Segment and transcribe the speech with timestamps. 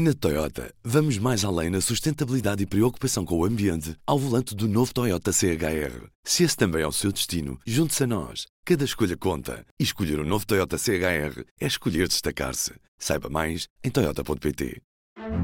[0.00, 4.68] Na Toyota, vamos mais além na sustentabilidade e preocupação com o ambiente ao volante do
[4.68, 6.06] novo Toyota CHR.
[6.22, 8.46] Se esse também é o seu destino, junte-se a nós.
[8.64, 9.66] Cada escolha conta.
[9.76, 12.74] E escolher o um novo Toyota CHR é escolher destacar-se.
[12.96, 14.80] Saiba mais em Toyota.pt.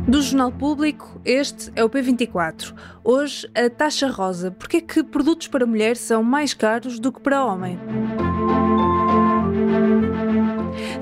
[0.06, 2.76] Do Jornal Público, este é o P24.
[3.02, 4.52] Hoje, a taxa rosa.
[4.52, 7.76] Porquê é que produtos para mulher são mais caros do que para homem?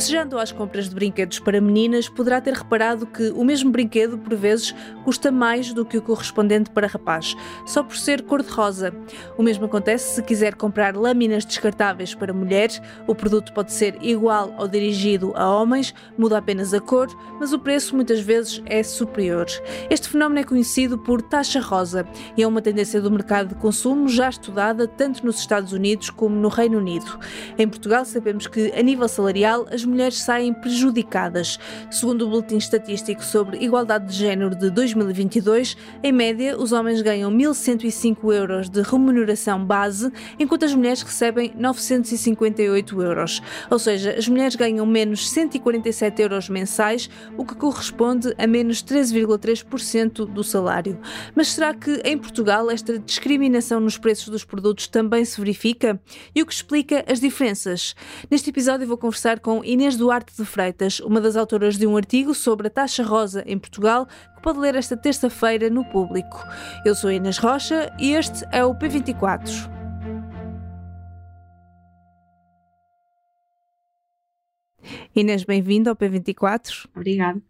[0.02, 3.70] Se já andou às compras de brinquedos para meninas, poderá ter reparado que o mesmo
[3.70, 4.74] brinquedo, por vezes,
[5.04, 8.92] custa mais do que o correspondente para rapaz, só por ser cor-de-rosa.
[9.38, 14.52] O mesmo acontece se quiser comprar lâminas descartáveis para mulheres, o produto pode ser igual
[14.58, 17.06] ao dirigido a homens, muda apenas a cor,
[17.38, 19.46] mas o preço muitas vezes é superior.
[19.88, 22.04] Este fenómeno é conhecido por taxa rosa
[22.36, 26.34] e é uma tendência do mercado de consumo já estudada tanto nos Estados Unidos como
[26.34, 27.20] no Reino Unido.
[27.56, 31.58] Em Portugal, sabemos que, a nível salarial, as mulheres saem prejudicadas.
[31.90, 37.30] Segundo o Boletim Estatístico sobre Igualdade de Género de 2022, em média, os homens ganham
[37.30, 43.42] 1.105 euros de remuneração base, enquanto as mulheres recebem 958 euros.
[43.70, 50.26] Ou seja, as mulheres ganham menos 147 euros mensais, o que corresponde a menos 13,3%
[50.26, 50.98] do salário.
[51.34, 56.00] Mas será que em Portugal esta discriminação nos preços dos produtos também se verifica?
[56.34, 57.94] E o que explica as diferenças?
[58.30, 62.34] Neste episódio vou conversar com Inês Duarte de Freitas, uma das autoras de um artigo
[62.34, 66.38] sobre a taxa rosa em Portugal, que pode ler esta terça-feira no público.
[66.84, 69.70] Eu sou Inês Rocha e este é o P24.
[75.14, 76.88] Inês, bem-vinda ao P24.
[76.94, 77.42] Obrigada.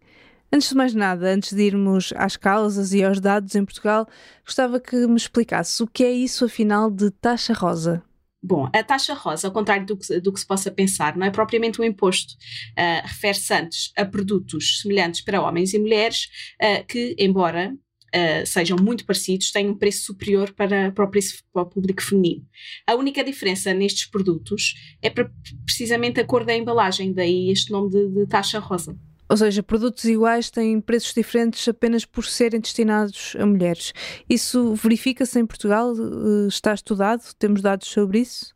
[0.51, 4.07] Antes de mais nada, antes de irmos às causas e aos dados em Portugal,
[4.43, 8.03] gostava que me explicasse o que é isso, afinal, de taxa rosa.
[8.45, 11.31] Bom, a taxa rosa, ao contrário do que, do que se possa pensar, não é
[11.31, 12.33] propriamente um imposto.
[12.77, 16.27] Uh, Refere-se antes a produtos semelhantes para homens e mulheres
[16.61, 17.73] uh, que, embora
[18.15, 21.99] Uh, sejam muito parecidos, têm um preço superior para, para o preço para o público
[21.99, 22.45] feminino.
[22.85, 25.31] A única diferença nestes produtos é para,
[25.65, 28.95] precisamente a cor da embalagem, daí este nome de, de taxa rosa.
[29.29, 33.93] Ou seja, produtos iguais têm preços diferentes apenas por serem destinados a mulheres.
[34.29, 35.93] Isso verifica-se em Portugal?
[35.93, 37.21] Eh, está estudado?
[37.39, 38.53] Temos dados sobre isso?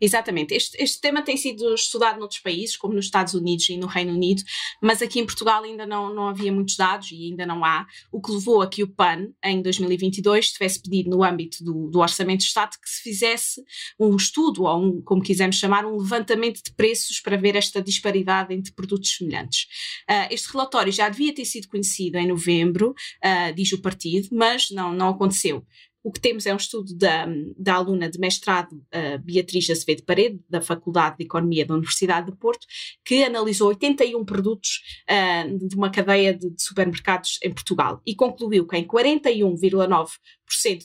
[0.00, 0.54] Exatamente.
[0.54, 4.12] Este, este tema tem sido estudado noutros países, como nos Estados Unidos e no Reino
[4.12, 4.42] Unido,
[4.80, 8.20] mas aqui em Portugal ainda não, não havia muitos dados e ainda não há, o
[8.20, 12.40] que levou a que o PAN, em 2022, tivesse pedido no âmbito do, do Orçamento
[12.40, 13.62] de Estado que se fizesse
[13.98, 18.54] um estudo, ou um, como quisermos chamar, um levantamento de preços para ver esta disparidade
[18.54, 19.64] entre produtos semelhantes.
[20.08, 24.70] Uh, este relatório já devia ter sido conhecido em novembro, uh, diz o partido, mas
[24.70, 25.64] não, não aconteceu.
[26.02, 27.26] O que temos é um estudo da,
[27.56, 28.80] da aluna de mestrado
[29.24, 32.66] Beatriz Azevedo Parede, da Faculdade de Economia da Universidade de Porto,
[33.04, 38.66] que analisou 81 produtos uh, de uma cadeia de, de, supermercados em Portugal e concluiu
[38.66, 40.08] que em 41,9%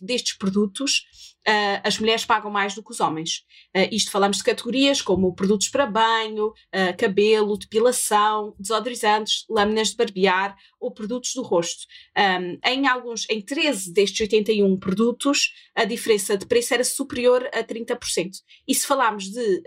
[0.01, 1.05] destes produtos
[1.47, 3.43] uh, as mulheres pagam mais do que os homens.
[3.75, 9.97] Uh, isto falamos de categorias como produtos para banho, uh, cabelo, depilação, desodorizantes, lâminas de
[9.97, 11.85] barbear ou produtos do rosto.
[12.17, 17.63] Um, em alguns, em 13 destes 81 produtos, a diferença de preço era superior a
[17.63, 18.31] 30%.
[18.67, 19.63] E se falarmos de,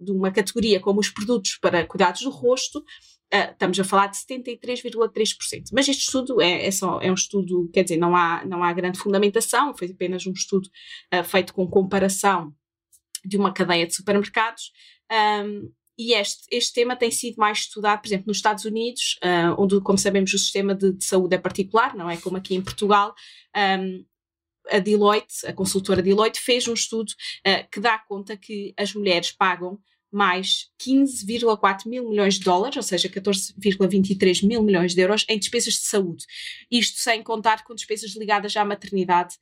[0.00, 2.82] de uma categoria como os produtos para cuidados do rosto,
[3.34, 5.70] Uh, estamos a falar de 73,3%.
[5.72, 8.70] Mas este estudo é, é, só, é um estudo, quer dizer, não há, não há
[8.74, 10.68] grande fundamentação, foi apenas um estudo
[11.14, 12.54] uh, feito com comparação
[13.24, 14.70] de uma cadeia de supermercados.
[15.10, 19.54] Um, e este, este tema tem sido mais estudado, por exemplo, nos Estados Unidos, uh,
[19.58, 22.60] onde, como sabemos, o sistema de, de, saúde é particular, não é como aqui em
[22.60, 23.14] Portugal.
[23.56, 24.04] Um,
[24.70, 27.12] a Deloitte, a consultora Deloitte, fez um estudo
[27.68, 29.80] que dá conta que as mulheres pagam
[30.12, 35.74] mais 15,4 mil milhões de dólares, ou seja, 14,23 mil milhões de euros em despesas
[35.74, 36.26] de saúde.
[36.70, 39.36] Isto sem contar com despesas ligadas à maternidade,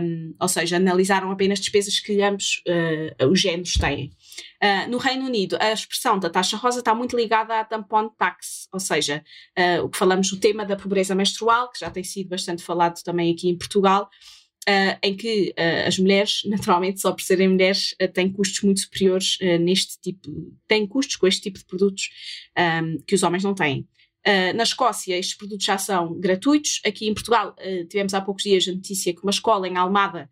[0.00, 4.12] um, ou seja, analisaram apenas despesas que ambos uh, os géneros têm.
[4.62, 8.68] Uh, no Reino Unido, a expressão da taxa rosa está muito ligada à tampon tax,
[8.72, 9.24] ou seja,
[9.58, 13.02] uh, o que falamos do tema da pobreza menstrual, que já tem sido bastante falado
[13.02, 14.08] também aqui em Portugal,
[14.68, 18.80] Uh, em que uh, as mulheres, naturalmente, só por serem mulheres, uh, têm custos muito
[18.80, 20.28] superiores neste tipo,
[20.66, 22.10] têm custos com este tipo de produtos
[22.58, 23.86] um, que os homens não têm.
[24.56, 26.80] na Escócia, estes produtos já são gratuitos.
[26.84, 27.54] Aqui em Portugal,
[27.88, 30.28] tivemos há poucos dias a notícia que uma escola em Almada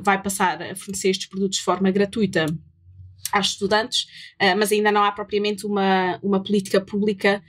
[0.00, 2.46] vai passar a fornecer estes produtos de forma gratuita
[3.32, 4.06] às estudantes,
[4.56, 7.42] mas ainda não há propriamente uma, uma política pública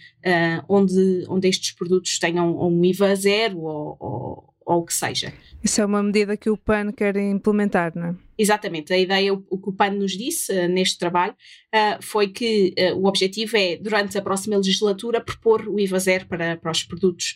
[0.68, 5.34] onde, onde estes produtos tenham um IVA zero ou, ou, ou o que seja.
[5.64, 8.16] Isso é uma medida que o PAN quer implementar, não é?
[8.38, 12.74] Exatamente, a ideia, o, que o PAN nos disse uh, neste trabalho uh, foi que
[12.78, 16.84] uh, o objetivo é, durante a próxima legislatura, propor o IVA zero para, para os
[16.84, 17.36] produtos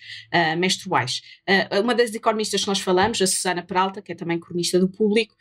[0.58, 1.22] menstruais.
[1.82, 5.36] uma das economistas que nós falamos, a Susana Peralta, que é também cronista do público,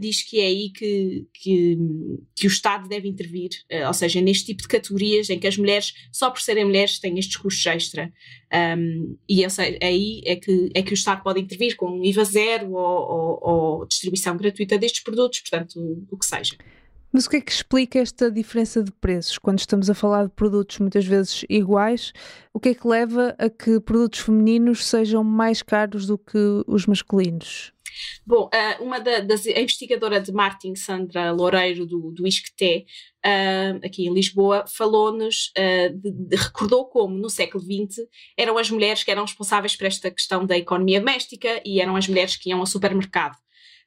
[0.00, 1.78] diz que é aí que, que,
[2.34, 3.50] que o Estado deve intervir,
[3.86, 7.18] ou seja, neste tipo de categorias em que as mulheres, só por serem mulheres, têm
[7.18, 8.12] estes custos extra.
[8.52, 12.72] Um, e sei, aí é que, é que o Estado pode intervir com IVA zero
[12.72, 16.56] ou, ou, ou distribuição gratuita destes produtos, portanto, o, o que seja.
[17.12, 19.38] Mas o que é que explica esta diferença de preços?
[19.38, 22.12] Quando estamos a falar de produtos muitas vezes iguais,
[22.52, 26.84] o que é que leva a que produtos femininos sejam mais caros do que os
[26.84, 27.72] masculinos?
[28.26, 32.84] Bom, uh, uma da, das a investigadora de marketing, Sandra Loureiro, do, do ISCTE,
[33.24, 38.06] uh, aqui em Lisboa, falou-nos, uh, recordou como no século XX
[38.36, 42.06] eram as mulheres que eram responsáveis por esta questão da economia doméstica e eram as
[42.06, 43.36] mulheres que iam ao supermercado.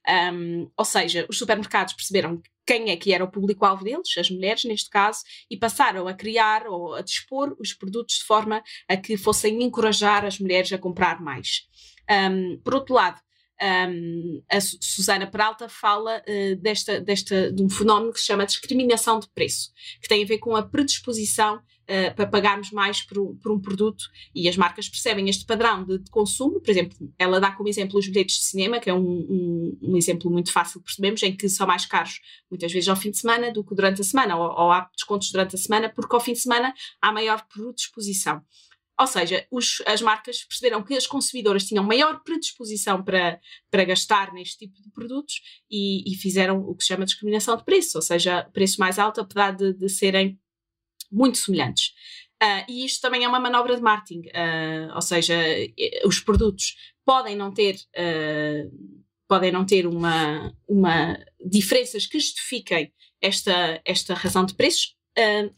[0.09, 4.63] Um, ou seja, os supermercados perceberam quem é que era o público-alvo deles, as mulheres
[4.63, 9.17] neste caso, e passaram a criar ou a dispor os produtos de forma a que
[9.17, 11.67] fossem encorajar as mulheres a comprar mais.
[12.09, 13.19] Um, por outro lado,
[13.61, 19.19] um, a Susana Peralta fala uh, desta, desta, de um fenómeno que se chama discriminação
[19.19, 19.71] de preço,
[20.01, 21.59] que tem a ver com a predisposição
[21.89, 25.97] uh, para pagarmos mais por, por, um produto e as marcas percebem este padrão de,
[25.97, 26.61] de, consumo.
[26.61, 29.97] Por exemplo, ela dá como exemplo os bilhetes de cinema, que é um, um, um,
[29.97, 33.51] exemplo muito fácil, percebemos, em que são mais caros muitas vezes ao fim de semana
[33.51, 36.33] do que durante a semana, ou, ou há descontos durante a semana, porque ao fim
[36.33, 38.41] de semana há maior predisposição.
[38.99, 43.39] Ou seja, os, as marcas perceberam que as consumidoras tinham maior predisposição para,
[43.71, 45.35] para gastar neste tipo de produtos
[45.71, 49.21] e, e fizeram o que se chama discriminação de preço, ou seja, preço mais alto,
[49.21, 50.37] apesar de, de serem
[51.11, 51.93] muito semelhantes.
[52.41, 55.35] Uh, e isto também é uma manobra de marketing, uh, ou seja,
[56.05, 56.75] os produtos
[57.05, 58.97] podem não ter, uh,
[59.27, 64.95] podem não ter uma, uma diferenças que justifiquem esta, esta razão de preços,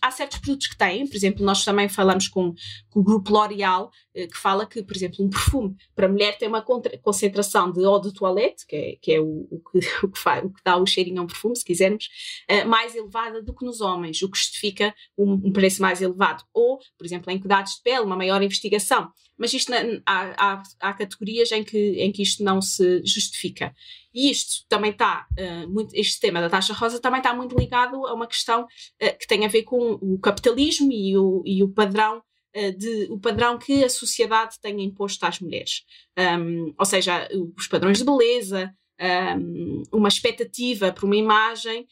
[0.01, 2.53] Há certos produtos que têm, por exemplo, nós também falamos com,
[2.89, 6.47] com o grupo L'Oréal, uh, que fala que, por exemplo, um perfume para mulher tem
[6.47, 6.63] uma
[7.01, 10.43] concentração de eau de toilette, que é, que é o, o, que, o, que faz,
[10.43, 12.09] o que dá o cheirinho a um perfume, se quisermos,
[12.49, 16.43] uh, mais elevada do que nos homens, o que justifica um, um, preço mais elevado.
[16.53, 19.11] Ou, por exemplo, em cuidados de pele, uma maior investigação.
[19.41, 19.73] Mas isto,
[20.05, 23.73] há, há, há categorias em que, em que isto não se justifica.
[24.13, 28.05] E isto também está, uh, muito, este tema da taxa rosa também está muito ligado
[28.05, 31.69] a uma questão uh, que tem a ver com o capitalismo e o, e o
[31.69, 32.21] padrão
[32.55, 35.85] uh, de, o padrão que a sociedade tem imposto às mulheres.
[36.15, 37.27] Um, ou seja,
[37.57, 41.87] os padrões de beleza, um, uma expectativa para uma imagem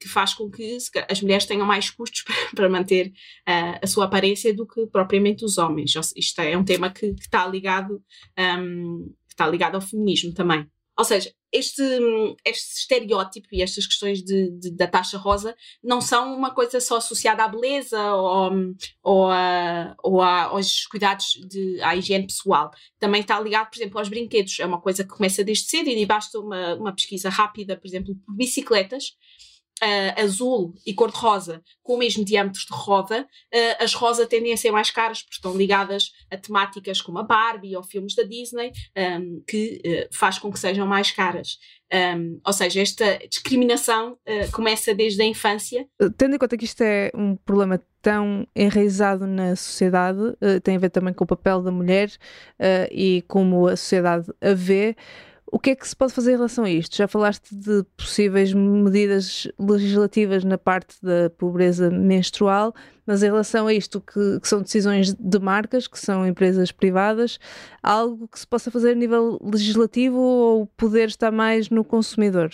[0.00, 0.78] que faz com que
[1.10, 2.22] as mulheres tenham mais custos
[2.54, 3.12] para, manter
[3.44, 5.94] a sua aparência do que propriamente os homens.
[6.16, 8.00] Isto é um tema que, que está ligado,
[8.38, 10.64] um, está ligado ao feminismo também.
[10.98, 11.82] Ou seja, este,
[12.44, 16.96] este estereótipo e estas questões de, de, da taxa rosa não são uma coisa só
[16.96, 22.70] associada à beleza ou, ou, a, ou a, aos cuidados de, à higiene pessoal.
[22.98, 24.58] Também está ligado, por exemplo, aos brinquedos.
[24.58, 28.16] É uma coisa que começa desde cedo e basta uma, uma pesquisa rápida, por exemplo,
[28.26, 29.12] por bicicletas
[29.82, 34.56] uh, azul e cor-de-rosa com o mesmo diâmetro de roda, uh, as rosa tendem a
[34.56, 38.72] ser mais caras porque estão ligadas a temáticas como a Barbie ou filmes da Disney,
[38.96, 41.58] um, que uh, faz com que sejam mais caras.
[41.92, 45.86] Um, ou seja, esta discriminação uh, começa desde a infância.
[46.16, 50.78] Tendo em conta que isto é um problema tão enraizado na sociedade, uh, tem a
[50.78, 52.10] ver também com o papel da mulher
[52.60, 54.94] uh, e como a sociedade a vê.
[55.50, 56.94] O que é que se pode fazer em relação a isto?
[56.94, 62.74] Já falaste de possíveis medidas legislativas na parte da pobreza menstrual,
[63.06, 67.38] mas em relação a isto, que, que, são decisões de marcas, que são empresas privadas,
[67.82, 72.50] algo que se possa fazer a nível legislativo ou o poder está mais no consumidor?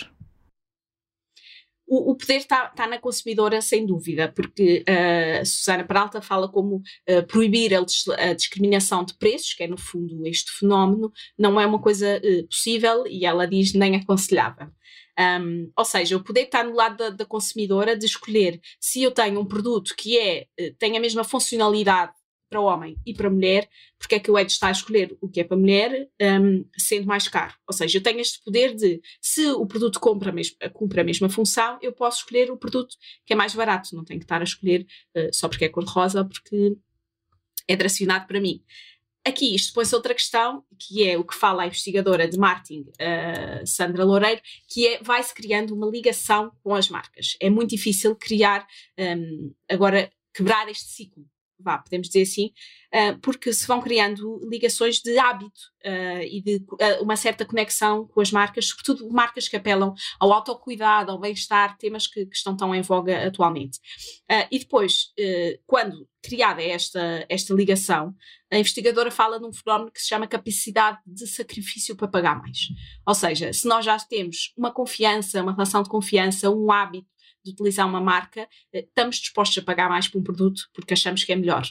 [1.86, 6.76] O, o poder está tá na consumidora, sem dúvida, porque uh, Susana Peralta fala como
[6.76, 11.66] uh, proibir a, a, discriminação de preços, que é no fundo este fenómeno, não é
[11.66, 14.68] uma coisa uh, possível e ela diz nem aconselhável.
[15.18, 19.12] Um, ou seja, o poder está no lado da, da, consumidora de escolher se eu
[19.12, 22.12] tenho um produto que é, tem a mesma funcionalidade
[22.54, 23.68] para homem e para mulher,
[23.98, 27.04] porque é que é de estar a escolher o que é para mulher, um, sendo
[27.04, 27.52] mais caro.
[27.66, 30.30] Ou seja, eu tenho este poder de, se o produto cumpre
[30.60, 32.94] a, cumpre a mesma função, eu posso escolher o produto
[33.26, 36.20] que é mais barato, não tenho que estar a escolher uh, só porque é cor-de-rosa
[36.20, 36.76] ou porque
[37.66, 38.62] é direcionado para mim.
[39.26, 43.66] Aqui isto põe-se outra questão, que é o que fala a investigadora de marketing, uh,
[43.66, 47.36] Sandra Loureiro, que é vai-se criando uma ligação com as marcas.
[47.40, 48.64] É muito difícil criar,
[48.96, 51.26] um, agora, quebrar este ciclo
[51.58, 52.52] vá, podemos dizer assim,
[52.94, 58.06] uh, porque se vão criando ligações de hábito uh, e de uh, uma certa conexão
[58.08, 62.56] com as marcas, sobretudo marcas que apelam ao autocuidado, ao bem-estar, temas que, que, estão
[62.56, 63.78] tão em voga atualmente.
[64.50, 65.12] e depois,
[65.66, 68.14] quando criada esta, esta ligação,
[68.50, 72.68] a investigadora fala de um fenómeno que se chama capacidade de sacrifício para pagar mais.
[73.06, 77.13] Ou seja, se nós já temos uma confiança, uma relação de confiança, um hábito
[77.44, 81.22] de utilizar uma marca, eh, estamos dispostos a pagar mais por um produto porque achamos
[81.24, 81.64] que é melhor.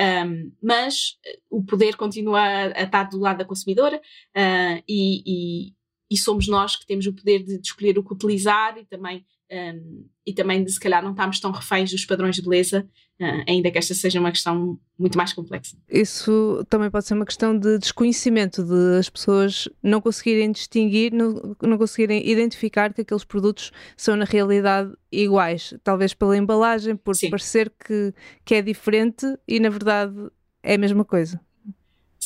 [0.00, 5.22] Um, mas eh, o poder continua a, a, estar do lado da consumidora uh, e,
[5.68, 5.74] e,
[6.10, 9.26] e, somos nós que temos o poder de, de escolher o que utilizar e também
[9.52, 12.88] um, e também de se calhar não estarmos tão reféns dos padrões de beleza,
[13.20, 15.76] uh, ainda que esta seja uma questão muito mais complexa.
[15.90, 21.56] Isso também pode ser uma questão de desconhecimento, de as pessoas não conseguirem distinguir, não,
[21.62, 27.28] não conseguirem identificar que aqueles produtos são na realidade iguais, talvez pela embalagem, por Sim.
[27.28, 30.14] parecer que, que é diferente e na verdade
[30.62, 31.40] é a mesma coisa.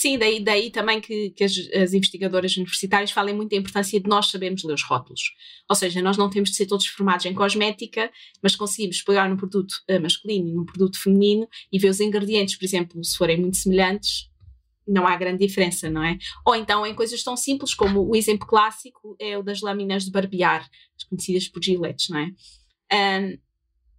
[0.06, 4.08] Sim, daí, daí também que, que as, as, investigadoras universitárias falem muito da importância de
[4.08, 5.34] nós sabermos ler os rótulos.
[5.68, 8.08] Ou seja, nós não temos de ser todos formados em cosmética,
[8.40, 12.54] mas conseguimos pegar num produto uh, masculino e num produto feminino e ver os ingredientes,
[12.54, 14.30] por exemplo, se forem muito semelhantes,
[14.86, 16.16] não há grande diferença, não é?
[16.46, 20.12] Ou então em coisas tão simples como o exemplo clássico é o das lâminas de
[20.12, 20.70] barbear,
[21.10, 22.30] conhecidas por giletes, não é?
[23.20, 23.38] Um,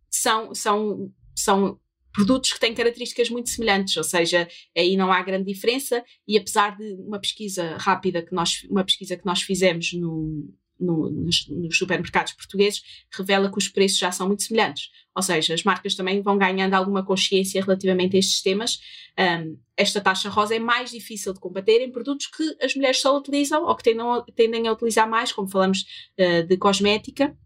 [0.10, 1.78] são, são, são
[2.18, 6.76] produtos que têm características muito semelhantes, ou seja, aí não há grande diferença e apesar
[6.76, 11.78] de uma pesquisa rápida que nós, uma pesquisa que nós fizemos no, no, nos, nos,
[11.78, 12.82] supermercados portugueses
[13.16, 14.90] revela que os preços já são muito semelhantes.
[15.16, 18.80] Ou seja, as marcas também vão ganhando alguma consciência relativamente a estes temas.
[19.20, 23.16] Um, esta taxa rosa é mais difícil de combater em produtos que as mulheres só
[23.16, 24.06] utilizam ou que tendem,
[24.36, 25.86] tendem a utilizar mais, como falamos
[26.20, 27.38] uh, de cosmética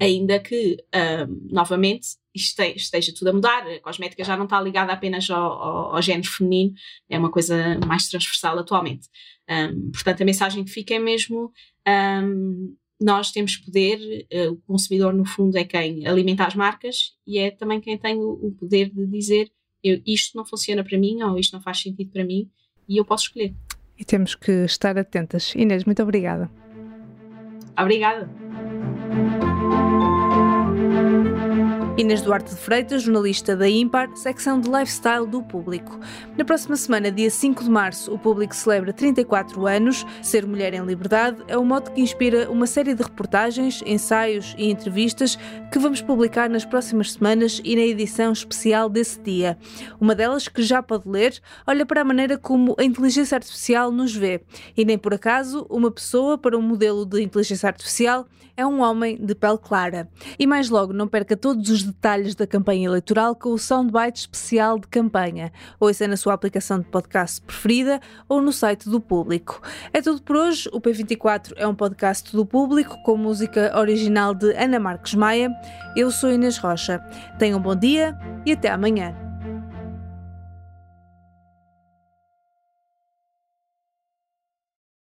[0.00, 3.66] ainda que, um, novamente, esteja tudo a mudar.
[3.66, 6.74] A cosmética já não está ligada apenas ao, ao, ao género feminino,
[7.08, 9.08] é uma coisa mais transversal atualmente.
[9.48, 11.52] Um, portanto, a mensagem que fica é mesmo:
[12.22, 17.38] um, nós temos poder, uh, o consumidor, no fundo, é quem alimenta as marcas e
[17.38, 19.50] é também quem tem o, o poder de dizer
[19.82, 22.50] eu, isto não funciona para mim ou isto não faz sentido para mim
[22.88, 23.54] e eu posso escolher.
[23.98, 25.54] E temos que estar atentas.
[25.54, 26.50] Inês, muito obrigada.
[27.78, 28.28] Obrigada.
[31.98, 35.98] Inês Duarte de Freitas, jornalista da Impar, secção de lifestyle do Público.
[36.36, 40.04] Na próxima semana, dia 5 de março, o Público celebra 34 anos.
[40.20, 44.70] Ser mulher em liberdade é um modo que inspira uma série de reportagens, ensaios e
[44.70, 45.38] entrevistas
[45.72, 49.56] que vamos publicar nas próximas semanas e na edição especial desse dia.
[49.98, 54.14] Uma delas, que já pode ler, olha para a maneira como a inteligência artificial nos
[54.14, 54.42] vê.
[54.76, 59.16] E nem por acaso, uma pessoa para um modelo de inteligência artificial é um homem
[59.16, 60.08] de pele clara.
[60.38, 64.78] E mais logo, não perca todos os detalhes da campanha eleitoral com o soundbite especial
[64.78, 65.52] de campanha.
[65.80, 69.62] Ouça na sua aplicação de podcast preferida ou no site do Público.
[69.92, 70.68] É tudo por hoje.
[70.72, 75.50] O P24 é um podcast do Público com música original de Ana Marques Maia.
[75.96, 76.98] Eu sou Inês Rocha.
[77.38, 78.14] Tenham um bom dia
[78.44, 79.25] e até amanhã.